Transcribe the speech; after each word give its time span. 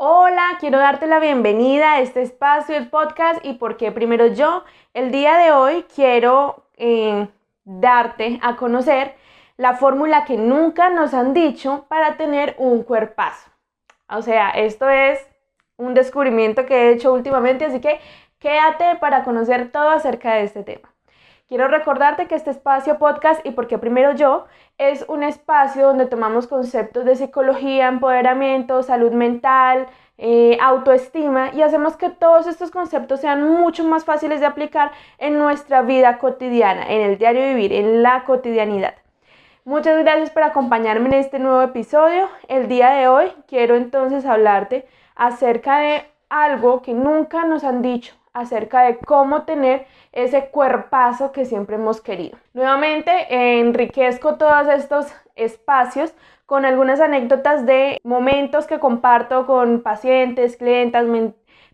Hola, 0.00 0.58
quiero 0.60 0.78
darte 0.78 1.08
la 1.08 1.18
bienvenida 1.18 1.94
a 1.94 2.00
este 2.00 2.22
espacio 2.22 2.76
del 2.76 2.88
podcast 2.88 3.44
y 3.44 3.54
porque 3.54 3.90
primero 3.90 4.28
yo, 4.28 4.62
el 4.94 5.10
día 5.10 5.36
de 5.38 5.50
hoy 5.50 5.84
quiero 5.92 6.68
eh, 6.76 7.26
darte 7.64 8.38
a 8.40 8.54
conocer 8.54 9.16
la 9.56 9.74
fórmula 9.74 10.24
que 10.24 10.36
nunca 10.36 10.88
nos 10.88 11.14
han 11.14 11.34
dicho 11.34 11.86
para 11.88 12.16
tener 12.16 12.54
un 12.58 12.84
cuerpazo. 12.84 13.50
O 14.08 14.22
sea, 14.22 14.50
esto 14.50 14.88
es 14.88 15.18
un 15.76 15.94
descubrimiento 15.94 16.64
que 16.64 16.76
he 16.76 16.92
hecho 16.92 17.12
últimamente, 17.12 17.64
así 17.64 17.80
que 17.80 17.98
quédate 18.38 18.94
para 19.00 19.24
conocer 19.24 19.72
todo 19.72 19.90
acerca 19.90 20.34
de 20.34 20.44
este 20.44 20.62
tema. 20.62 20.94
Quiero 21.48 21.66
recordarte 21.66 22.26
que 22.26 22.34
este 22.34 22.50
espacio 22.50 22.98
podcast 22.98 23.40
y 23.46 23.52
porque 23.52 23.78
primero 23.78 24.12
yo 24.12 24.44
es 24.76 25.06
un 25.08 25.22
espacio 25.22 25.86
donde 25.86 26.04
tomamos 26.04 26.46
conceptos 26.46 27.06
de 27.06 27.16
psicología, 27.16 27.88
empoderamiento, 27.88 28.82
salud 28.82 29.12
mental, 29.12 29.86
eh, 30.18 30.58
autoestima 30.60 31.54
y 31.54 31.62
hacemos 31.62 31.96
que 31.96 32.10
todos 32.10 32.46
estos 32.46 32.70
conceptos 32.70 33.22
sean 33.22 33.48
mucho 33.48 33.82
más 33.82 34.04
fáciles 34.04 34.40
de 34.40 34.46
aplicar 34.46 34.92
en 35.16 35.38
nuestra 35.38 35.80
vida 35.80 36.18
cotidiana, 36.18 36.86
en 36.86 37.00
el 37.00 37.16
diario 37.16 37.40
vivir, 37.40 37.72
en 37.72 38.02
la 38.02 38.24
cotidianidad. 38.24 38.96
Muchas 39.64 39.98
gracias 40.00 40.28
por 40.28 40.42
acompañarme 40.42 41.06
en 41.06 41.14
este 41.14 41.38
nuevo 41.38 41.62
episodio. 41.62 42.28
El 42.48 42.68
día 42.68 42.90
de 42.90 43.08
hoy 43.08 43.32
quiero 43.46 43.74
entonces 43.74 44.26
hablarte 44.26 44.86
acerca 45.14 45.78
de 45.78 46.04
algo 46.28 46.82
que 46.82 46.92
nunca 46.92 47.46
nos 47.46 47.64
han 47.64 47.80
dicho 47.80 48.14
acerca 48.40 48.82
de 48.82 48.98
cómo 48.98 49.42
tener 49.42 49.86
ese 50.12 50.48
cuerpazo 50.50 51.32
que 51.32 51.44
siempre 51.44 51.76
hemos 51.76 52.00
querido. 52.00 52.38
Nuevamente 52.54 53.58
enriquezco 53.60 54.36
todos 54.36 54.68
estos 54.68 55.06
espacios 55.36 56.14
con 56.46 56.64
algunas 56.64 57.00
anécdotas 57.00 57.66
de 57.66 58.00
momentos 58.04 58.66
que 58.66 58.78
comparto 58.78 59.46
con 59.46 59.82
pacientes, 59.82 60.56
clientas, 60.56 61.06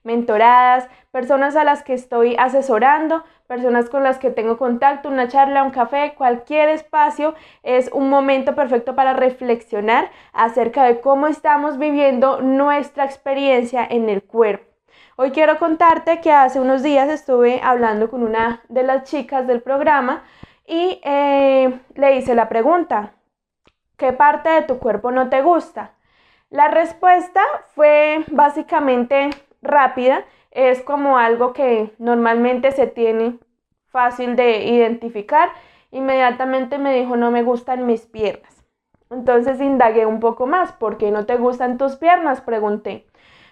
mentoradas, 0.02 0.88
personas 1.12 1.54
a 1.54 1.64
las 1.64 1.82
que 1.82 1.94
estoy 1.94 2.34
asesorando, 2.38 3.22
personas 3.46 3.88
con 3.88 4.02
las 4.02 4.18
que 4.18 4.30
tengo 4.30 4.58
contacto, 4.58 5.08
una 5.08 5.28
charla, 5.28 5.62
un 5.62 5.70
café, 5.70 6.14
cualquier 6.16 6.70
espacio 6.70 7.34
es 7.62 7.88
un 7.92 8.10
momento 8.10 8.54
perfecto 8.54 8.96
para 8.96 9.12
reflexionar 9.12 10.10
acerca 10.32 10.82
de 10.84 11.00
cómo 11.00 11.28
estamos 11.28 11.78
viviendo 11.78 12.40
nuestra 12.40 13.04
experiencia 13.04 13.86
en 13.88 14.08
el 14.08 14.24
cuerpo. 14.24 14.73
Hoy 15.16 15.30
quiero 15.30 15.60
contarte 15.60 16.20
que 16.20 16.32
hace 16.32 16.58
unos 16.58 16.82
días 16.82 17.08
estuve 17.08 17.60
hablando 17.62 18.10
con 18.10 18.24
una 18.24 18.62
de 18.68 18.82
las 18.82 19.04
chicas 19.04 19.46
del 19.46 19.62
programa 19.62 20.24
y 20.66 21.00
eh, 21.04 21.78
le 21.94 22.16
hice 22.16 22.34
la 22.34 22.48
pregunta, 22.48 23.12
¿qué 23.96 24.12
parte 24.12 24.48
de 24.48 24.62
tu 24.62 24.80
cuerpo 24.80 25.12
no 25.12 25.28
te 25.28 25.40
gusta? 25.40 25.92
La 26.50 26.66
respuesta 26.66 27.40
fue 27.76 28.24
básicamente 28.32 29.30
rápida, 29.62 30.24
es 30.50 30.82
como 30.82 31.16
algo 31.16 31.52
que 31.52 31.94
normalmente 31.98 32.72
se 32.72 32.88
tiene 32.88 33.38
fácil 33.86 34.34
de 34.34 34.64
identificar. 34.64 35.50
Inmediatamente 35.92 36.76
me 36.76 36.92
dijo, 36.92 37.16
no 37.16 37.30
me 37.30 37.44
gustan 37.44 37.86
mis 37.86 38.04
piernas. 38.04 38.64
Entonces 39.10 39.60
indagué 39.60 40.06
un 40.06 40.18
poco 40.18 40.48
más, 40.48 40.72
¿por 40.72 40.98
qué 40.98 41.12
no 41.12 41.24
te 41.24 41.36
gustan 41.36 41.78
tus 41.78 41.94
piernas? 41.94 42.40
Pregunté. 42.40 43.06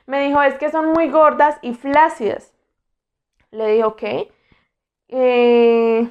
Me 0.07 0.21
dijo, 0.21 0.43
es 0.43 0.55
que 0.55 0.71
son 0.71 0.93
muy 0.93 1.11
gordas 1.11 1.59
y 1.63 1.75
flácidas. 1.75 2.53
Le 3.51 3.69
dije, 3.69 3.85
ok. 3.85 4.03
Eh, 5.09 6.11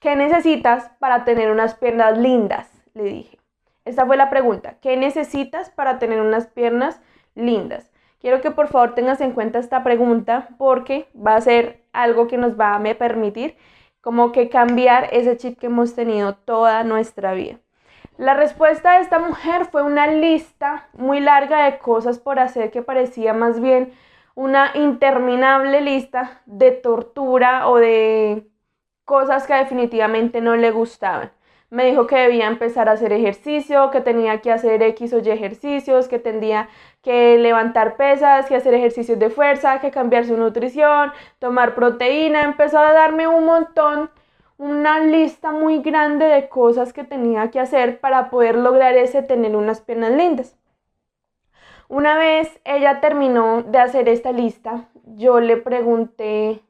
¿Qué 0.00 0.16
necesitas 0.16 0.90
para 0.98 1.24
tener 1.24 1.50
unas 1.50 1.74
piernas 1.74 2.18
lindas? 2.18 2.70
Le 2.94 3.04
dije. 3.04 3.38
Esta 3.84 4.06
fue 4.06 4.16
la 4.16 4.30
pregunta. 4.30 4.76
¿Qué 4.80 4.96
necesitas 4.96 5.70
para 5.70 5.98
tener 5.98 6.20
unas 6.20 6.46
piernas 6.46 7.00
lindas? 7.34 7.90
Quiero 8.20 8.40
que 8.40 8.52
por 8.52 8.68
favor 8.68 8.94
tengas 8.94 9.20
en 9.20 9.32
cuenta 9.32 9.58
esta 9.58 9.82
pregunta 9.82 10.48
porque 10.56 11.08
va 11.14 11.34
a 11.34 11.40
ser 11.40 11.84
algo 11.92 12.28
que 12.28 12.36
nos 12.36 12.58
va 12.58 12.76
a 12.76 12.94
permitir 12.94 13.56
como 14.00 14.32
que 14.32 14.48
cambiar 14.48 15.08
ese 15.12 15.36
chip 15.36 15.58
que 15.58 15.66
hemos 15.66 15.94
tenido 15.94 16.34
toda 16.34 16.84
nuestra 16.84 17.34
vida. 17.34 17.58
La 18.18 18.34
respuesta 18.34 18.94
de 18.94 19.00
esta 19.00 19.18
mujer 19.18 19.64
fue 19.66 19.82
una 19.82 20.06
lista 20.06 20.88
muy 20.92 21.20
larga 21.20 21.64
de 21.64 21.78
cosas 21.78 22.18
por 22.18 22.38
hacer 22.38 22.70
que 22.70 22.82
parecía 22.82 23.32
más 23.32 23.60
bien 23.60 23.92
una 24.34 24.72
interminable 24.74 25.80
lista 25.80 26.42
de 26.46 26.72
tortura 26.72 27.68
o 27.68 27.76
de 27.78 28.46
cosas 29.04 29.46
que 29.46 29.54
definitivamente 29.54 30.40
no 30.40 30.56
le 30.56 30.70
gustaban. 30.70 31.32
Me 31.70 31.86
dijo 31.86 32.06
que 32.06 32.16
debía 32.16 32.48
empezar 32.48 32.90
a 32.90 32.92
hacer 32.92 33.14
ejercicio, 33.14 33.90
que 33.90 34.02
tenía 34.02 34.42
que 34.42 34.52
hacer 34.52 34.82
X 34.82 35.14
o 35.14 35.20
Y 35.20 35.30
ejercicios, 35.30 36.06
que 36.06 36.18
tendría 36.18 36.68
que 37.02 37.38
levantar 37.38 37.96
pesas, 37.96 38.46
que 38.46 38.56
hacer 38.56 38.74
ejercicios 38.74 39.18
de 39.18 39.30
fuerza, 39.30 39.80
que 39.80 39.90
cambiar 39.90 40.26
su 40.26 40.36
nutrición, 40.36 41.12
tomar 41.38 41.74
proteína. 41.74 42.42
Empezó 42.42 42.78
a 42.78 42.92
darme 42.92 43.26
un 43.26 43.46
montón 43.46 44.10
una 44.58 45.00
lista 45.00 45.52
muy 45.52 45.80
grande 45.80 46.26
de 46.26 46.48
cosas 46.48 46.92
que 46.92 47.04
tenía 47.04 47.50
que 47.50 47.60
hacer 47.60 48.00
para 48.00 48.30
poder 48.30 48.56
lograr 48.56 48.96
ese 48.96 49.22
tener 49.22 49.56
unas 49.56 49.80
piernas 49.80 50.12
lindas. 50.12 50.56
Una 51.88 52.16
vez 52.16 52.60
ella 52.64 53.00
terminó 53.00 53.62
de 53.62 53.78
hacer 53.78 54.08
esta 54.08 54.32
lista, 54.32 54.88
yo 55.04 55.40
le 55.40 55.56
pregunté, 55.56 56.62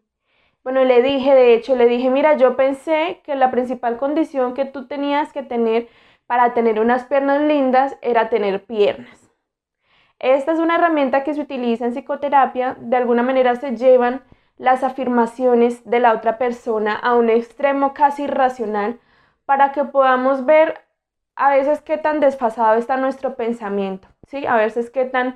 bueno, 0.64 0.84
le 0.84 1.02
dije, 1.02 1.34
de 1.34 1.54
hecho, 1.54 1.76
le 1.76 1.86
dije, 1.86 2.08
mira, 2.08 2.36
yo 2.36 2.56
pensé 2.56 3.20
que 3.24 3.34
la 3.34 3.50
principal 3.50 3.98
condición 3.98 4.54
que 4.54 4.64
tú 4.64 4.86
tenías 4.86 5.32
que 5.32 5.42
tener 5.42 5.88
para 6.26 6.54
tener 6.54 6.80
unas 6.80 7.04
piernas 7.04 7.42
lindas 7.42 7.96
era 8.00 8.30
tener 8.30 8.64
piernas. 8.64 9.30
Esta 10.18 10.52
es 10.52 10.60
una 10.60 10.76
herramienta 10.76 11.24
que 11.24 11.34
se 11.34 11.40
utiliza 11.40 11.84
en 11.84 11.92
psicoterapia, 11.92 12.76
de 12.78 12.96
alguna 12.96 13.24
manera 13.24 13.56
se 13.56 13.76
llevan 13.76 14.22
las 14.62 14.84
afirmaciones 14.84 15.84
de 15.90 15.98
la 15.98 16.14
otra 16.14 16.38
persona 16.38 16.94
a 16.94 17.16
un 17.16 17.30
extremo 17.30 17.94
casi 17.94 18.22
irracional 18.22 19.00
para 19.44 19.72
que 19.72 19.82
podamos 19.82 20.46
ver 20.46 20.78
a 21.34 21.50
veces 21.50 21.80
qué 21.80 21.98
tan 21.98 22.20
desfasado 22.20 22.76
está 22.76 22.96
nuestro 22.96 23.34
pensamiento, 23.34 24.06
¿sí? 24.28 24.46
A 24.46 24.54
veces 24.54 24.88
qué 24.90 25.04
tan 25.04 25.34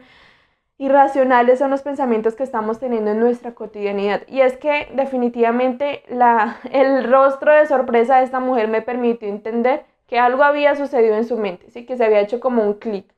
irracionales 0.78 1.58
son 1.58 1.72
los 1.72 1.82
pensamientos 1.82 2.36
que 2.36 2.44
estamos 2.44 2.78
teniendo 2.78 3.10
en 3.10 3.18
nuestra 3.18 3.52
cotidianidad. 3.52 4.22
Y 4.28 4.42
es 4.42 4.56
que 4.58 4.92
definitivamente 4.94 6.04
la, 6.08 6.58
el 6.70 7.10
rostro 7.10 7.52
de 7.52 7.66
sorpresa 7.66 8.18
de 8.18 8.26
esta 8.26 8.38
mujer 8.38 8.68
me 8.68 8.80
permitió 8.80 9.28
entender 9.28 9.86
que 10.06 10.20
algo 10.20 10.44
había 10.44 10.76
sucedido 10.76 11.16
en 11.16 11.24
su 11.24 11.36
mente, 11.36 11.68
¿sí? 11.72 11.84
Que 11.84 11.96
se 11.96 12.04
había 12.04 12.20
hecho 12.20 12.38
como 12.38 12.62
un 12.62 12.74
clic. 12.74 13.12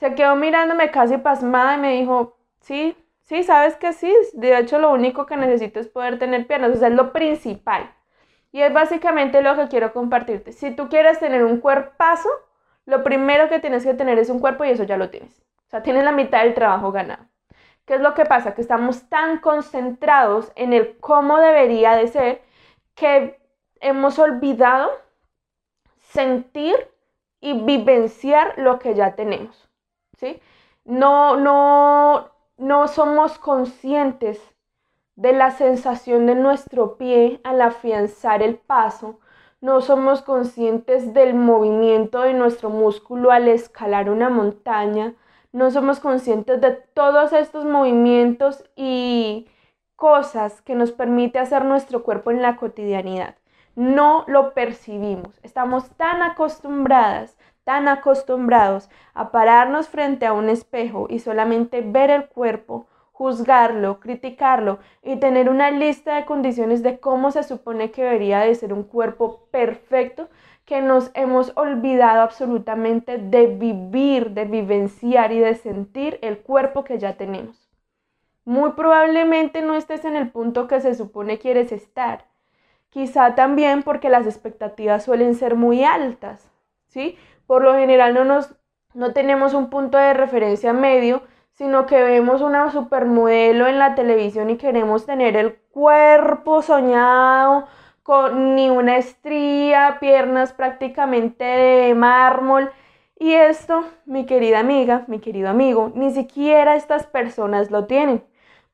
Se 0.00 0.16
quedó 0.16 0.34
mirándome 0.34 0.90
casi 0.90 1.16
pasmada 1.16 1.76
y 1.76 1.80
me 1.80 1.92
dijo, 1.92 2.36
sí, 2.58 2.96
Sí, 3.24 3.42
sabes 3.42 3.76
que 3.76 3.92
sí, 3.94 4.14
de 4.34 4.58
hecho 4.58 4.78
lo 4.78 4.92
único 4.92 5.24
que 5.26 5.36
necesito 5.36 5.80
es 5.80 5.88
poder 5.88 6.18
tener 6.18 6.46
piernas, 6.46 6.72
o 6.72 6.78
sea, 6.78 6.88
es 6.88 6.94
lo 6.94 7.12
principal. 7.12 7.90
Y 8.52 8.60
es 8.62 8.72
básicamente 8.72 9.42
lo 9.42 9.56
que 9.56 9.68
quiero 9.68 9.92
compartirte. 9.92 10.52
Si 10.52 10.70
tú 10.70 10.88
quieres 10.88 11.18
tener 11.20 11.44
un 11.44 11.58
cuerpazo, 11.60 12.28
lo 12.86 13.02
primero 13.02 13.48
que 13.48 13.60
tienes 13.60 13.84
que 13.84 13.94
tener 13.94 14.18
es 14.18 14.28
un 14.30 14.40
cuerpo 14.40 14.64
y 14.64 14.70
eso 14.70 14.84
ya 14.84 14.98
lo 14.98 15.10
tienes. 15.10 15.40
O 15.66 15.70
sea, 15.70 15.82
tienes 15.82 16.04
la 16.04 16.12
mitad 16.12 16.44
del 16.44 16.54
trabajo 16.54 16.92
ganado. 16.92 17.24
¿Qué 17.86 17.94
es 17.94 18.00
lo 18.00 18.14
que 18.14 18.26
pasa? 18.26 18.54
Que 18.54 18.60
estamos 18.62 19.08
tan 19.08 19.38
concentrados 19.38 20.52
en 20.54 20.72
el 20.72 20.98
cómo 20.98 21.38
debería 21.38 21.96
de 21.96 22.08
ser 22.08 22.42
que 22.94 23.40
hemos 23.80 24.18
olvidado 24.18 24.90
sentir 26.00 26.76
y 27.40 27.54
vivenciar 27.54 28.54
lo 28.58 28.78
que 28.78 28.94
ya 28.94 29.14
tenemos. 29.16 29.68
¿Sí? 30.18 30.40
No, 30.84 31.36
no, 31.36 32.33
no 32.56 32.88
somos 32.88 33.38
conscientes 33.38 34.40
de 35.16 35.32
la 35.32 35.50
sensación 35.50 36.26
de 36.26 36.34
nuestro 36.34 36.96
pie 36.96 37.40
al 37.44 37.60
afianzar 37.60 38.42
el 38.42 38.56
paso, 38.56 39.20
no 39.60 39.80
somos 39.80 40.22
conscientes 40.22 41.14
del 41.14 41.34
movimiento 41.34 42.22
de 42.22 42.34
nuestro 42.34 42.68
músculo 42.70 43.30
al 43.30 43.48
escalar 43.48 44.10
una 44.10 44.28
montaña, 44.28 45.14
no 45.52 45.70
somos 45.70 46.00
conscientes 46.00 46.60
de 46.60 46.72
todos 46.72 47.32
estos 47.32 47.64
movimientos 47.64 48.64
y 48.76 49.48
cosas 49.96 50.60
que 50.62 50.74
nos 50.74 50.92
permite 50.92 51.38
hacer 51.38 51.64
nuestro 51.64 52.02
cuerpo 52.02 52.30
en 52.30 52.42
la 52.42 52.56
cotidianidad. 52.56 53.36
No 53.76 54.24
lo 54.26 54.52
percibimos, 54.52 55.38
estamos 55.42 55.90
tan 55.96 56.22
acostumbradas 56.22 57.36
tan 57.64 57.88
acostumbrados 57.88 58.90
a 59.14 59.30
pararnos 59.30 59.88
frente 59.88 60.26
a 60.26 60.32
un 60.32 60.48
espejo 60.48 61.06
y 61.10 61.18
solamente 61.18 61.80
ver 61.80 62.10
el 62.10 62.26
cuerpo, 62.28 62.86
juzgarlo, 63.12 64.00
criticarlo 64.00 64.78
y 65.02 65.16
tener 65.16 65.48
una 65.48 65.70
lista 65.70 66.16
de 66.16 66.24
condiciones 66.24 66.82
de 66.82 66.98
cómo 66.98 67.30
se 67.30 67.42
supone 67.42 67.90
que 67.90 68.02
debería 68.02 68.40
de 68.40 68.54
ser 68.54 68.72
un 68.72 68.82
cuerpo 68.82 69.46
perfecto, 69.50 70.28
que 70.64 70.80
nos 70.80 71.10
hemos 71.14 71.52
olvidado 71.56 72.22
absolutamente 72.22 73.18
de 73.18 73.46
vivir, 73.46 74.30
de 74.30 74.46
vivenciar 74.46 75.32
y 75.32 75.38
de 75.38 75.54
sentir 75.54 76.18
el 76.22 76.38
cuerpo 76.38 76.84
que 76.84 76.98
ya 76.98 77.16
tenemos. 77.16 77.70
Muy 78.44 78.72
probablemente 78.72 79.62
no 79.62 79.74
estés 79.74 80.04
en 80.04 80.16
el 80.16 80.30
punto 80.30 80.66
que 80.66 80.80
se 80.80 80.94
supone 80.94 81.38
quieres 81.38 81.72
estar. 81.72 82.26
Quizá 82.90 83.34
también 83.34 83.82
porque 83.82 84.08
las 84.08 84.26
expectativas 84.26 85.04
suelen 85.04 85.34
ser 85.34 85.54
muy 85.54 85.84
altas, 85.84 86.50
¿sí? 86.88 87.16
Por 87.46 87.62
lo 87.62 87.74
general 87.74 88.14
no, 88.14 88.24
nos, 88.24 88.54
no 88.94 89.12
tenemos 89.12 89.54
un 89.54 89.70
punto 89.70 89.98
de 89.98 90.14
referencia 90.14 90.72
medio, 90.72 91.22
sino 91.54 91.86
que 91.86 92.02
vemos 92.02 92.40
una 92.42 92.70
supermodelo 92.70 93.66
en 93.66 93.78
la 93.78 93.94
televisión 93.94 94.50
y 94.50 94.56
queremos 94.56 95.06
tener 95.06 95.36
el 95.36 95.54
cuerpo 95.70 96.62
soñado, 96.62 97.66
con 98.02 98.54
ni 98.54 98.68
una 98.70 98.96
estría, 98.98 99.98
piernas 100.00 100.52
prácticamente 100.52 101.44
de 101.44 101.94
mármol. 101.94 102.70
Y 103.18 103.32
esto, 103.32 103.84
mi 104.04 104.26
querida 104.26 104.58
amiga, 104.60 105.04
mi 105.06 105.20
querido 105.20 105.48
amigo, 105.48 105.92
ni 105.94 106.10
siquiera 106.12 106.76
estas 106.76 107.06
personas 107.06 107.70
lo 107.70 107.86
tienen. 107.86 108.24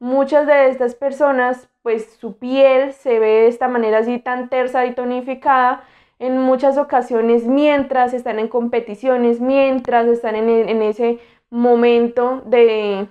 Muchas 0.01 0.47
de 0.47 0.69
estas 0.69 0.95
personas, 0.95 1.69
pues 1.83 2.17
su 2.19 2.39
piel 2.39 2.93
se 2.93 3.19
ve 3.19 3.27
de 3.27 3.47
esta 3.49 3.69
manera 3.69 3.99
así 3.99 4.19
tan 4.19 4.49
tersa 4.49 4.87
y 4.87 4.95
tonificada 4.95 5.85
en 6.21 6.39
muchas 6.39 6.77
ocasiones 6.79 7.47
mientras 7.47 8.13
están 8.13 8.39
en 8.39 8.49
competiciones, 8.49 9.41
mientras 9.41 10.07
están 10.07 10.37
en, 10.37 10.83
ese 10.83 11.19
momento 11.49 12.43
de 12.45 13.09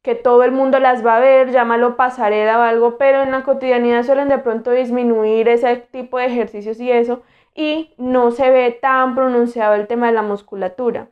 que 0.00 0.14
todo 0.14 0.42
el 0.42 0.52
mundo 0.52 0.80
las 0.80 1.04
va 1.06 1.18
a 1.18 1.20
ver, 1.20 1.52
llámalo 1.52 1.96
pasarela 1.96 2.58
o 2.58 2.62
algo, 2.62 2.96
pero 2.96 3.22
en 3.22 3.30
la 3.30 3.44
cotidianidad 3.44 4.04
suelen 4.04 4.28
de 4.28 4.38
pronto 4.38 4.70
disminuir 4.70 5.48
ese 5.48 5.76
tipo 5.76 6.18
de 6.18 6.24
ejercicios 6.26 6.80
y 6.80 6.90
eso, 6.90 7.22
y 7.54 7.92
no 7.98 8.30
se 8.30 8.50
ve 8.50 8.70
tan 8.80 9.14
pronunciado 9.14 9.74
el 9.74 9.86
tema 9.86 10.06
de 10.06 10.14
la 10.14 10.22
musculatura. 10.22 11.08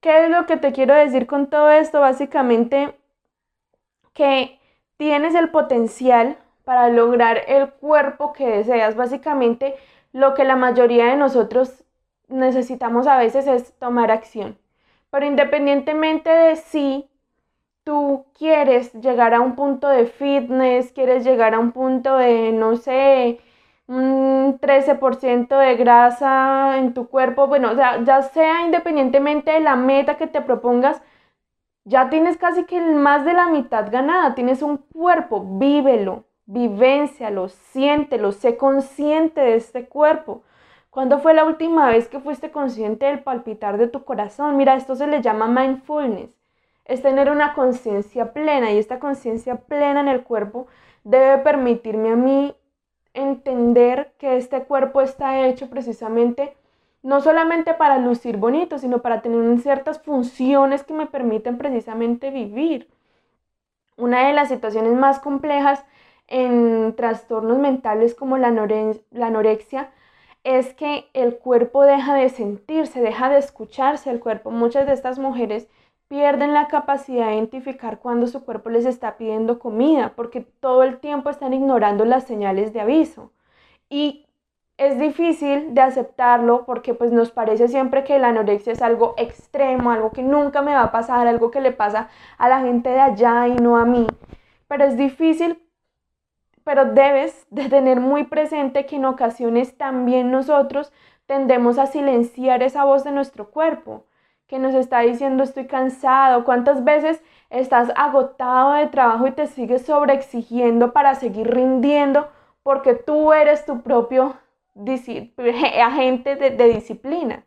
¿Qué 0.00 0.24
es 0.24 0.30
lo 0.30 0.46
que 0.46 0.56
te 0.56 0.72
quiero 0.72 0.94
decir 0.94 1.28
con 1.28 1.48
todo 1.48 1.70
esto? 1.70 2.00
Básicamente 2.00 2.92
que 4.14 4.58
tienes 4.96 5.36
el 5.36 5.50
potencial 5.50 6.36
para 6.64 6.88
lograr 6.88 7.42
el 7.46 7.70
cuerpo 7.70 8.32
que 8.32 8.46
deseas. 8.46 8.96
Básicamente 8.96 9.76
lo 10.12 10.34
que 10.34 10.44
la 10.44 10.56
mayoría 10.56 11.06
de 11.06 11.16
nosotros 11.16 11.84
necesitamos 12.28 13.06
a 13.06 13.18
veces 13.18 13.46
es 13.46 13.74
tomar 13.78 14.10
acción. 14.10 14.58
Pero 15.10 15.26
independientemente 15.26 16.30
de 16.30 16.56
si 16.56 17.08
tú 17.84 18.26
quieres 18.38 18.92
llegar 18.94 19.34
a 19.34 19.40
un 19.40 19.56
punto 19.56 19.88
de 19.88 20.06
fitness, 20.06 20.92
quieres 20.92 21.24
llegar 21.24 21.54
a 21.54 21.58
un 21.58 21.72
punto 21.72 22.16
de, 22.16 22.52
no 22.52 22.76
sé, 22.76 23.40
un 23.86 24.58
13% 24.60 25.58
de 25.58 25.76
grasa 25.76 26.76
en 26.78 26.92
tu 26.94 27.08
cuerpo, 27.08 27.46
bueno, 27.46 27.72
ya 27.74 28.22
sea 28.22 28.64
independientemente 28.66 29.52
de 29.52 29.60
la 29.60 29.76
meta 29.76 30.18
que 30.18 30.26
te 30.26 30.42
propongas, 30.42 31.00
ya 31.84 32.10
tienes 32.10 32.36
casi 32.36 32.64
que 32.64 32.80
más 32.80 33.24
de 33.24 33.32
la 33.32 33.46
mitad 33.48 33.90
ganada, 33.90 34.34
tienes 34.34 34.62
un 34.62 34.76
cuerpo, 34.78 35.42
vívelo, 35.58 36.26
vivéncialo, 36.48 37.48
siéntelo, 37.48 38.32
sé 38.32 38.56
consciente 38.56 39.40
de 39.40 39.56
este 39.56 39.86
cuerpo. 39.86 40.42
¿Cuándo 40.90 41.18
fue 41.18 41.34
la 41.34 41.44
última 41.44 41.88
vez 41.90 42.08
que 42.08 42.20
fuiste 42.20 42.50
consciente 42.50 43.06
del 43.06 43.22
palpitar 43.22 43.76
de 43.76 43.86
tu 43.86 44.04
corazón? 44.04 44.56
Mira, 44.56 44.74
esto 44.74 44.96
se 44.96 45.06
le 45.06 45.20
llama 45.20 45.46
mindfulness. 45.46 46.30
Es 46.86 47.02
tener 47.02 47.30
una 47.30 47.52
conciencia 47.52 48.32
plena 48.32 48.72
y 48.72 48.78
esta 48.78 48.98
conciencia 48.98 49.56
plena 49.56 50.00
en 50.00 50.08
el 50.08 50.22
cuerpo 50.22 50.66
debe 51.04 51.38
permitirme 51.38 52.12
a 52.12 52.16
mí 52.16 52.56
entender 53.12 54.14
que 54.18 54.38
este 54.38 54.62
cuerpo 54.64 55.02
está 55.02 55.46
hecho 55.46 55.68
precisamente 55.68 56.56
no 57.02 57.20
solamente 57.20 57.74
para 57.74 57.98
lucir 57.98 58.38
bonito, 58.38 58.78
sino 58.78 59.02
para 59.02 59.20
tener 59.20 59.60
ciertas 59.60 60.00
funciones 60.00 60.82
que 60.82 60.94
me 60.94 61.06
permiten 61.06 61.58
precisamente 61.58 62.30
vivir. 62.30 62.88
Una 63.96 64.26
de 64.26 64.32
las 64.32 64.48
situaciones 64.48 64.94
más 64.94 65.20
complejas 65.20 65.84
en 66.28 66.94
trastornos 66.96 67.58
mentales 67.58 68.14
como 68.14 68.38
la, 68.38 68.48
anorexia 68.48 69.90
es 70.44 70.74
que 70.74 71.08
el 71.14 71.38
cuerpo 71.38 71.84
deja 71.84 72.14
de 72.14 72.28
sentirse, 72.28 73.00
deja 73.00 73.28
de 73.28 73.38
escucharse 73.38 74.10
el 74.10 74.20
cuerpo. 74.20 74.50
Muchas 74.50 74.86
de 74.86 74.92
estas 74.92 75.18
mujeres 75.18 75.68
pierden 76.08 76.54
la 76.54 76.68
capacidad 76.68 77.28
de 77.28 77.34
identificar 77.34 77.98
cuando 77.98 78.26
su 78.26 78.44
cuerpo 78.44 78.70
les 78.70 78.86
está 78.86 79.16
pidiendo 79.18 79.58
comida, 79.58 80.12
porque 80.16 80.40
todo 80.40 80.82
el 80.84 80.98
tiempo 80.98 81.30
están 81.30 81.52
ignorando 81.52 82.04
las 82.04 82.24
señales 82.24 82.72
de 82.72 82.80
aviso. 82.80 83.32
Y 83.90 84.26
es 84.78 84.98
difícil 84.98 85.74
de 85.74 85.80
aceptarlo 85.80 86.64
porque 86.64 86.94
pues 86.94 87.12
nos 87.12 87.30
parece 87.30 87.68
siempre 87.68 88.04
que 88.04 88.18
la 88.18 88.28
anorexia 88.28 88.72
es 88.72 88.80
algo 88.82 89.14
extremo, 89.18 89.90
algo 89.90 90.12
que 90.12 90.22
nunca 90.22 90.62
me 90.62 90.72
va 90.72 90.84
a 90.84 90.92
pasar, 90.92 91.26
algo 91.26 91.50
que 91.50 91.60
le 91.60 91.72
pasa 91.72 92.08
a 92.38 92.48
la 92.48 92.60
gente 92.60 92.90
de 92.90 93.00
allá 93.00 93.48
y 93.48 93.56
no 93.56 93.76
a 93.76 93.84
mí. 93.84 94.06
Pero 94.68 94.84
es 94.84 94.96
difícil, 94.96 95.60
pero 96.68 96.84
debes 96.84 97.46
de 97.48 97.70
tener 97.70 97.98
muy 97.98 98.24
presente 98.24 98.84
que 98.84 98.96
en 98.96 99.06
ocasiones 99.06 99.78
también 99.78 100.30
nosotros 100.30 100.92
tendemos 101.24 101.78
a 101.78 101.86
silenciar 101.86 102.62
esa 102.62 102.84
voz 102.84 103.04
de 103.04 103.10
nuestro 103.10 103.50
cuerpo 103.50 104.04
que 104.46 104.58
nos 104.58 104.74
está 104.74 105.00
diciendo 105.00 105.44
estoy 105.44 105.66
cansado, 105.66 106.44
cuántas 106.44 106.84
veces 106.84 107.22
estás 107.48 107.90
agotado 107.96 108.74
de 108.74 108.86
trabajo 108.88 109.26
y 109.26 109.30
te 109.30 109.46
sigues 109.46 109.86
sobreexigiendo 109.86 110.92
para 110.92 111.14
seguir 111.14 111.48
rindiendo 111.50 112.28
porque 112.62 112.92
tú 112.92 113.32
eres 113.32 113.64
tu 113.64 113.80
propio 113.80 114.36
agente 114.76 116.36
de, 116.36 116.68
disciplina. 116.68 117.46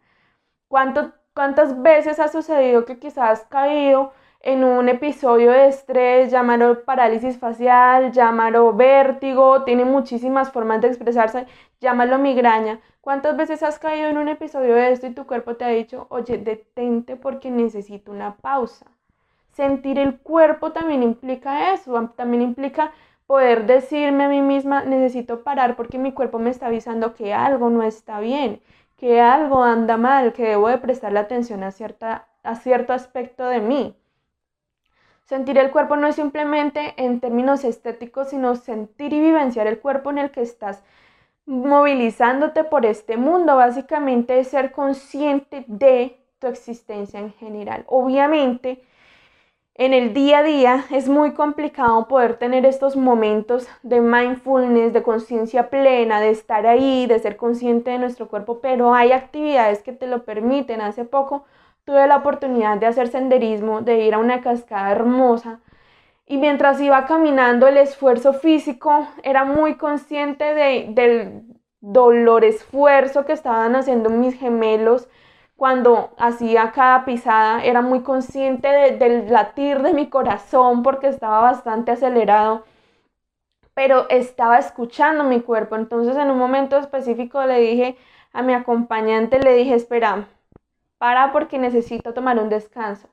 ¿Cuántas 0.67 1.79
veces 1.79 2.19
ha 2.19 2.27
sucedido 2.27 2.85
que 2.85 2.97
quizás 2.97 3.29
has 3.29 3.45
caído 3.45 4.13
en 4.43 4.63
un 4.63 4.89
episodio 4.89 5.51
de 5.51 5.67
estrés, 5.67 6.31
llámalo 6.31 6.83
parálisis 6.83 7.37
facial, 7.37 8.11
llámalo 8.11 8.73
vértigo, 8.73 9.63
tiene 9.63 9.85
muchísimas 9.85 10.51
formas 10.51 10.81
de 10.81 10.87
expresarse, 10.87 11.45
llámalo 11.79 12.17
migraña. 12.17 12.79
¿Cuántas 13.01 13.37
veces 13.37 13.63
has 13.63 13.77
caído 13.79 14.09
en 14.09 14.17
un 14.17 14.27
episodio 14.27 14.75
de 14.75 14.91
esto 14.91 15.07
y 15.07 15.13
tu 15.13 15.25
cuerpo 15.27 15.55
te 15.55 15.65
ha 15.65 15.69
dicho, 15.69 16.07
oye, 16.09 16.37
detente 16.37 17.15
porque 17.15 17.51
necesito 17.51 18.11
una 18.11 18.35
pausa? 18.35 18.85
Sentir 19.51 19.99
el 19.99 20.19
cuerpo 20.19 20.71
también 20.71 21.03
implica 21.03 21.73
eso, 21.73 22.11
también 22.15 22.41
implica 22.41 22.91
poder 23.27 23.65
decirme 23.65 24.25
a 24.25 24.29
mí 24.29 24.41
misma, 24.41 24.83
necesito 24.83 25.43
parar 25.43 25.75
porque 25.75 25.97
mi 25.99 26.13
cuerpo 26.13 26.39
me 26.39 26.49
está 26.49 26.67
avisando 26.67 27.13
que 27.13 27.33
algo 27.33 27.69
no 27.69 27.83
está 27.83 28.19
bien, 28.19 28.61
que 28.97 29.21
algo 29.21 29.63
anda 29.63 29.97
mal, 29.97 30.33
que 30.33 30.43
debo 30.43 30.67
de 30.67 30.77
prestarle 30.79 31.19
atención 31.19 31.63
a, 31.63 31.71
cierta, 31.71 32.27
a 32.43 32.55
cierto 32.55 32.93
aspecto 32.93 33.45
de 33.45 33.59
mí. 33.61 33.95
Sentir 35.31 35.57
el 35.57 35.71
cuerpo 35.71 35.95
no 35.95 36.07
es 36.07 36.17
simplemente 36.17 36.93
en 36.97 37.21
términos 37.21 37.63
estéticos, 37.63 38.31
sino 38.31 38.57
sentir 38.57 39.13
y 39.13 39.21
vivenciar 39.21 39.65
el 39.65 39.79
cuerpo 39.79 40.09
en 40.09 40.17
el 40.17 40.29
que 40.29 40.41
estás 40.41 40.83
movilizándote 41.45 42.65
por 42.65 42.85
este 42.85 43.15
mundo. 43.15 43.55
Básicamente 43.55 44.39
es 44.39 44.49
ser 44.49 44.73
consciente 44.73 45.63
de 45.67 46.17
tu 46.39 46.47
existencia 46.47 47.21
en 47.21 47.31
general. 47.31 47.85
Obviamente, 47.87 48.83
en 49.75 49.93
el 49.93 50.13
día 50.13 50.39
a 50.39 50.43
día 50.43 50.83
es 50.91 51.07
muy 51.07 51.31
complicado 51.33 52.09
poder 52.09 52.35
tener 52.35 52.65
estos 52.65 52.97
momentos 52.97 53.69
de 53.83 54.01
mindfulness, 54.01 54.91
de 54.91 55.01
conciencia 55.01 55.69
plena, 55.69 56.19
de 56.19 56.31
estar 56.31 56.67
ahí, 56.67 57.05
de 57.05 57.19
ser 57.19 57.37
consciente 57.37 57.91
de 57.91 57.99
nuestro 57.99 58.27
cuerpo, 58.27 58.59
pero 58.59 58.93
hay 58.93 59.13
actividades 59.13 59.81
que 59.81 59.93
te 59.93 60.07
lo 60.07 60.25
permiten. 60.25 60.81
Hace 60.81 61.05
poco 61.05 61.45
tuve 61.85 62.07
la 62.07 62.17
oportunidad 62.17 62.77
de 62.77 62.87
hacer 62.87 63.07
senderismo, 63.07 63.81
de 63.81 64.05
ir 64.05 64.13
a 64.13 64.19
una 64.19 64.41
cascada 64.41 64.91
hermosa 64.91 65.59
y 66.25 66.37
mientras 66.37 66.79
iba 66.79 67.05
caminando 67.05 67.67
el 67.67 67.77
esfuerzo 67.77 68.33
físico 68.33 69.07
era 69.23 69.43
muy 69.43 69.75
consciente 69.75 70.45
del 70.53 71.43
dolor 71.81 72.45
esfuerzo 72.45 73.25
que 73.25 73.33
estaban 73.33 73.75
haciendo 73.75 74.09
mis 74.09 74.39
gemelos 74.39 75.09
cuando 75.61 76.11
hacía 76.17 76.71
cada 76.71 77.05
pisada, 77.05 77.63
era 77.63 77.81
muy 77.81 78.01
consciente 78.01 78.67
del 78.67 79.31
latir 79.31 79.81
de 79.81 79.93
mi 79.93 80.09
corazón 80.09 80.81
porque 80.81 81.07
estaba 81.07 81.41
bastante 81.41 81.91
acelerado, 81.91 82.63
pero 83.75 84.07
estaba 84.09 84.57
escuchando 84.57 85.23
mi 85.23 85.41
cuerpo. 85.41 85.75
Entonces 85.75 86.15
en 86.17 86.31
un 86.31 86.37
momento 86.37 86.77
específico 86.77 87.43
le 87.45 87.59
dije 87.59 87.97
a 88.33 88.41
mi 88.41 88.53
acompañante, 88.53 89.37
le 89.39 89.53
dije, 89.53 89.75
espera, 89.75 90.29
para 91.01 91.31
porque 91.31 91.57
necesito 91.57 92.13
tomar 92.13 92.37
un 92.37 92.49
descanso. 92.49 93.09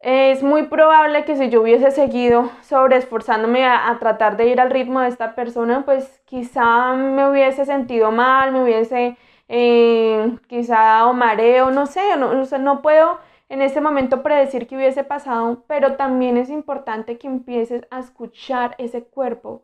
Es 0.00 0.42
muy 0.42 0.64
probable 0.64 1.24
que 1.24 1.34
si 1.34 1.48
yo 1.48 1.62
hubiese 1.62 1.90
seguido 1.90 2.50
sobre 2.60 2.98
esforzándome 2.98 3.64
a, 3.64 3.96
tratar 3.98 4.36
de 4.36 4.48
ir 4.48 4.60
al 4.60 4.70
ritmo 4.70 5.00
de 5.00 5.08
esta 5.08 5.34
persona, 5.34 5.86
pues 5.86 6.20
quizá 6.26 6.92
me 6.92 7.26
hubiese 7.30 7.64
sentido 7.64 8.12
mal, 8.12 8.52
me 8.52 8.62
hubiese 8.62 9.16
eh, 9.48 10.36
quizá 10.46 11.06
o 11.06 11.14
mareo, 11.14 11.70
no 11.70 11.86
sé, 11.86 12.02
no, 12.18 12.34
no 12.34 12.82
puedo 12.82 13.18
en 13.48 13.62
este 13.62 13.80
momento 13.80 14.22
predecir 14.22 14.66
qué 14.66 14.76
hubiese 14.76 15.04
pasado, 15.04 15.64
pero 15.68 15.96
también 15.96 16.36
es 16.36 16.50
importante 16.50 17.16
que 17.16 17.28
empieces 17.28 17.86
a 17.90 18.00
escuchar 18.00 18.74
ese 18.76 19.04
cuerpo 19.04 19.62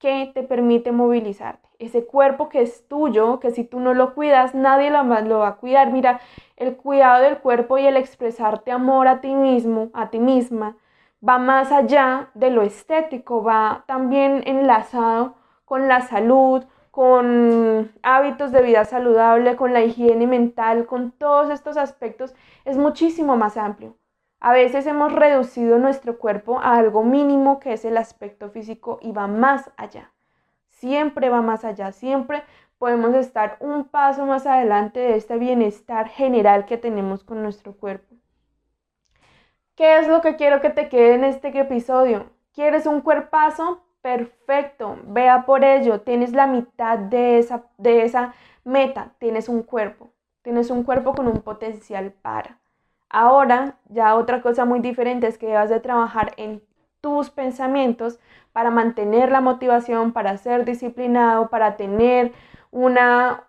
que 0.00 0.30
te 0.34 0.42
permite 0.42 0.90
movilizarte. 0.90 1.68
Ese 1.78 2.04
cuerpo 2.04 2.48
que 2.48 2.62
es 2.62 2.88
tuyo, 2.88 3.38
que 3.38 3.52
si 3.52 3.64
tú 3.64 3.80
no 3.80 3.94
lo 3.94 4.14
cuidas, 4.14 4.54
nadie 4.54 4.90
lo, 4.90 5.04
lo 5.04 5.38
va 5.40 5.48
a 5.48 5.56
cuidar. 5.56 5.92
Mira, 5.92 6.20
el 6.56 6.76
cuidado 6.76 7.22
del 7.22 7.38
cuerpo 7.38 7.78
y 7.78 7.86
el 7.86 7.96
expresarte 7.96 8.72
amor 8.72 9.06
a 9.06 9.20
ti 9.20 9.34
mismo, 9.34 9.90
a 9.92 10.10
ti 10.10 10.18
misma, 10.18 10.76
va 11.26 11.38
más 11.38 11.70
allá 11.70 12.30
de 12.34 12.50
lo 12.50 12.62
estético, 12.62 13.44
va 13.44 13.84
también 13.86 14.42
enlazado 14.46 15.34
con 15.66 15.86
la 15.86 16.00
salud, 16.00 16.64
con 16.90 17.92
hábitos 18.02 18.52
de 18.52 18.62
vida 18.62 18.84
saludable, 18.84 19.54
con 19.56 19.72
la 19.72 19.82
higiene 19.82 20.26
mental, 20.26 20.86
con 20.86 21.12
todos 21.12 21.50
estos 21.50 21.76
aspectos, 21.76 22.34
es 22.64 22.76
muchísimo 22.76 23.36
más 23.36 23.56
amplio. 23.56 23.94
A 24.42 24.52
veces 24.52 24.86
hemos 24.86 25.12
reducido 25.12 25.78
nuestro 25.78 26.18
cuerpo 26.18 26.60
a 26.60 26.76
algo 26.76 27.02
mínimo 27.02 27.60
que 27.60 27.74
es 27.74 27.84
el 27.84 27.98
aspecto 27.98 28.48
físico 28.48 28.98
y 29.02 29.12
va 29.12 29.26
más 29.26 29.70
allá. 29.76 30.12
Siempre 30.70 31.28
va 31.28 31.42
más 31.42 31.62
allá, 31.62 31.92
siempre 31.92 32.42
podemos 32.78 33.14
estar 33.14 33.58
un 33.60 33.84
paso 33.84 34.24
más 34.24 34.46
adelante 34.46 34.98
de 34.98 35.16
este 35.16 35.36
bienestar 35.36 36.08
general 36.08 36.64
que 36.64 36.78
tenemos 36.78 37.22
con 37.22 37.42
nuestro 37.42 37.74
cuerpo. 37.74 38.16
¿Qué 39.74 39.98
es 39.98 40.08
lo 40.08 40.22
que 40.22 40.36
quiero 40.36 40.62
que 40.62 40.70
te 40.70 40.88
quede 40.88 41.14
en 41.14 41.24
este 41.24 41.48
episodio? 41.58 42.30
¿Quieres 42.54 42.86
un 42.86 43.02
cuerpazo? 43.02 43.84
Perfecto, 44.00 44.98
vea 45.04 45.44
por 45.44 45.64
ello. 45.64 46.00
Tienes 46.00 46.32
la 46.32 46.46
mitad 46.46 46.98
de 46.98 47.38
esa, 47.38 47.64
de 47.76 48.04
esa 48.04 48.32
meta, 48.64 49.12
tienes 49.18 49.50
un 49.50 49.62
cuerpo. 49.62 50.14
Tienes 50.40 50.70
un 50.70 50.82
cuerpo 50.82 51.14
con 51.14 51.26
un 51.28 51.42
potencial 51.42 52.12
para. 52.12 52.58
Ahora, 53.10 53.76
ya 53.88 54.14
otra 54.14 54.40
cosa 54.40 54.64
muy 54.64 54.78
diferente 54.78 55.26
es 55.26 55.36
que 55.36 55.48
debas 55.48 55.68
de 55.68 55.80
trabajar 55.80 56.32
en 56.36 56.62
tus 57.00 57.30
pensamientos 57.30 58.20
para 58.52 58.70
mantener 58.70 59.32
la 59.32 59.40
motivación, 59.40 60.12
para 60.12 60.36
ser 60.36 60.64
disciplinado, 60.64 61.48
para 61.48 61.76
tener 61.76 62.32
una, 62.70 63.44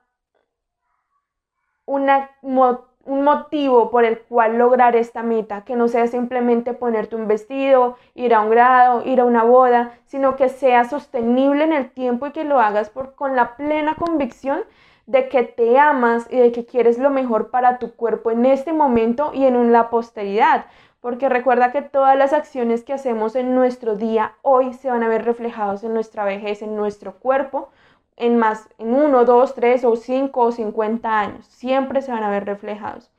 un 1.86 3.24
motivo 3.24 3.91
por 3.91 4.03
el 4.03 4.20
cual 4.22 4.58
lograr 4.58 4.96
esta 4.96 5.22
meta, 5.22 5.63
que 5.63 5.75
no 5.75 5.88
sea 5.88 6.08
simplemente 6.08 6.74
ponerte 6.74 7.15
un 7.15 7.27
vestido, 7.27 7.98
ir 8.15 8.34
a 8.34 8.41
un 8.41 8.50
grado, 8.50 9.03
ir 9.06 9.20
a 9.20 9.25
una 9.25 9.44
boda, 9.44 9.94
sino 10.06 10.36
que 10.38 10.50
sea 10.50 10.86
sostenible 10.86 11.65
en 11.65 11.74
el 11.74 11.91
tiempo 11.91 12.25
y 12.25 12.32
que 12.32 12.46
lo 12.46 12.60
hagas 12.60 12.89
por, 12.89 13.13
con 13.13 13.36
la 13.36 13.56
plena 13.58 13.94
convicción 13.94 14.63
de 15.12 15.27
que 15.27 15.44
te 15.44 15.77
amas 15.77 16.25
y 16.32 16.38
de 16.38 16.53
que 16.53 16.65
quieres 16.65 16.98
lo 16.98 17.10
mejor 17.10 17.51
para 17.51 17.80
tu 17.80 17.94
cuerpo 17.96 18.32
en 18.32 18.46
este 18.46 18.72
momento 18.72 19.32
y 19.34 19.46
en 19.46 19.72
la 19.74 19.89
posteridad. 19.89 20.68
Porque 21.01 21.27
recuerda 21.27 21.74
que 21.74 21.82
todas 21.82 22.18
las 22.18 22.32
acciones 22.32 22.84
que 22.84 22.94
hacemos 22.94 23.36
en 23.36 23.53
nuestro 23.53 23.96
día 23.96 24.36
hoy 24.41 24.74
se 24.74 24.89
van 24.89 25.03
a 25.03 25.10
ver 25.10 25.25
reflejados 25.25 25.84
en 25.84 25.94
nuestra 25.94 26.24
vejez, 26.24 26.62
en 26.62 26.77
nuestro 26.77 27.15
cuerpo, 27.15 27.70
en 28.15 28.38
más, 28.38 28.70
en 28.77 28.94
uno, 28.94 29.25
dos, 29.25 29.53
tres 29.53 29.84
o 29.84 29.98
cinco 29.98 30.41
o 30.41 30.51
cincuenta 30.53 31.20
años. 31.20 31.46
Siempre 31.46 32.01
se 32.01 32.12
van 32.12 32.24
a 32.24 32.30
ver 32.30 32.46
reflejados. 32.46 33.12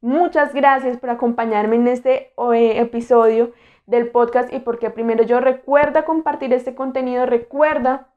Muchas 0.00 0.54
gracias 0.54 0.96
por 0.96 1.10
acompañarme 1.10 1.76
en 1.76 1.88
este 1.88 2.32
eh, 2.54 2.80
episodio 2.80 3.52
del 3.86 4.08
podcast 4.10 4.50
y 4.52 4.60
porque 4.60 4.88
primero 4.88 5.22
yo 5.22 5.40
recuerda 5.40 6.06
compartir 6.06 6.54
este 6.54 6.74
contenido, 6.74 7.26
recuerda 7.26 8.08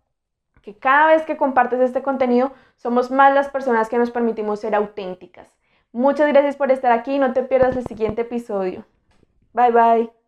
que 0.61 0.77
cada 0.77 1.07
vez 1.07 1.23
que 1.23 1.37
compartes 1.37 1.79
este 1.79 2.01
contenido 2.01 2.51
somos 2.75 3.11
más 3.11 3.33
las 3.33 3.49
personas 3.49 3.89
que 3.89 3.97
nos 3.97 4.11
permitimos 4.11 4.59
ser 4.59 4.75
auténticas. 4.75 5.55
Muchas 5.91 6.27
gracias 6.27 6.55
por 6.55 6.71
estar 6.71 6.91
aquí, 6.91 7.17
no 7.17 7.33
te 7.33 7.43
pierdas 7.43 7.75
el 7.75 7.85
siguiente 7.85 8.21
episodio. 8.21 8.85
Bye 9.53 9.71
bye. 9.71 10.18